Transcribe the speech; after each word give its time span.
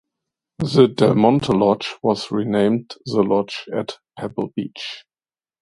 The 0.57 0.87
Del 0.87 1.13
Monte 1.13 1.53
Lodge 1.53 1.95
was 2.01 2.31
renamed 2.31 2.95
the 3.05 3.21
Lodge 3.21 3.65
at 3.71 3.99
Pebble 4.17 4.51
Beach. 4.55 5.03